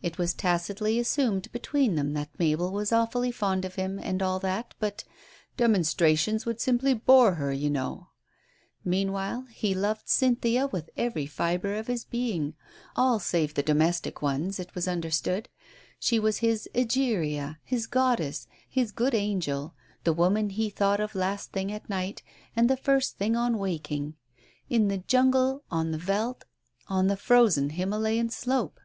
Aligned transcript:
It 0.00 0.16
was 0.16 0.32
tacitly 0.32 1.00
assumed 1.00 1.50
between 1.50 1.96
them 1.96 2.12
that 2.12 2.38
Mabel 2.38 2.70
was 2.70 2.92
awfully 2.92 3.32
fond 3.32 3.64
of 3.64 3.74
him 3.74 3.98
and 3.98 4.22
all 4.22 4.38
that, 4.38 4.76
but 4.78 5.02
"demonstrations 5.56 6.46
would 6.46 6.60
simply 6.60 6.94
bore 6.94 7.34
her, 7.34 7.52
you 7.52 7.68
know." 7.68 8.10
Meanwhile, 8.84 9.46
he 9.50 9.74
loved 9.74 10.08
Cynthia 10.08 10.68
with 10.68 10.88
every 10.96 11.26
fibre 11.26 11.74
of 11.74 11.88
his 11.88 12.04
being— 12.04 12.54
all 12.94 13.18
save 13.18 13.54
the 13.54 13.62
domestic 13.64 14.22
ones, 14.22 14.60
it 14.60 14.72
was 14.76 14.86
understood— 14.86 15.48
she 15.98 16.20
was 16.20 16.36
his 16.38 16.68
Egeria, 16.76 17.58
his 17.64 17.88
goddess, 17.88 18.46
his 18.68 18.92
good 18.92 19.16
angel, 19.16 19.74
the 20.04 20.12
woman 20.12 20.50
he 20.50 20.70
thought 20.70 21.00
of 21.00 21.16
last 21.16 21.50
thing 21.50 21.72
at 21.72 21.90
night 21.90 22.22
and 22.54 22.70
the 22.70 22.76
first 22.76 23.18
thing 23.18 23.34
on 23.34 23.58
waking, 23.58 24.14
in 24.70 24.86
the 24.86 24.98
jungle, 24.98 25.64
on 25.72 25.90
the 25.90 25.98
veldt, 25.98 26.44
on 26.86 27.08
the 27.08 27.16
frozen 27.16 27.70
Himalayan 27.70 28.30
slope. 28.30 28.78